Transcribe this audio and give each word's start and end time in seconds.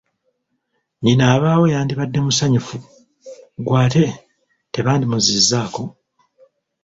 Nnyina 0.97 1.23
abaawo 1.35 1.65
yandibadde 1.73 2.19
musanyufu 2.25 2.75
gw’ate 3.65 4.03
tebandimuzizzaako! 4.73 5.83